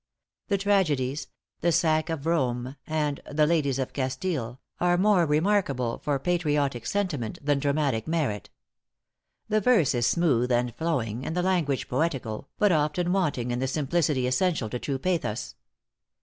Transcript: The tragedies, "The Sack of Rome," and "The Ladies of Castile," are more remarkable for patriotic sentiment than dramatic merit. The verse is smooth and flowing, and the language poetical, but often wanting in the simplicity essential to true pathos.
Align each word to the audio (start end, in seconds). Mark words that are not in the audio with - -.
The 0.47 0.57
tragedies, 0.57 1.27
"The 1.59 1.71
Sack 1.71 2.09
of 2.09 2.25
Rome," 2.25 2.75
and 2.87 3.19
"The 3.31 3.45
Ladies 3.45 3.77
of 3.77 3.93
Castile," 3.93 4.59
are 4.79 4.97
more 4.97 5.27
remarkable 5.27 5.99
for 5.99 6.17
patriotic 6.17 6.87
sentiment 6.87 7.37
than 7.39 7.59
dramatic 7.59 8.07
merit. 8.07 8.49
The 9.47 9.61
verse 9.61 9.93
is 9.93 10.07
smooth 10.07 10.51
and 10.51 10.73
flowing, 10.73 11.23
and 11.23 11.37
the 11.37 11.43
language 11.43 11.87
poetical, 11.87 12.49
but 12.57 12.71
often 12.71 13.13
wanting 13.13 13.51
in 13.51 13.59
the 13.59 13.67
simplicity 13.67 14.25
essential 14.25 14.69
to 14.71 14.79
true 14.79 14.97
pathos. 14.97 15.53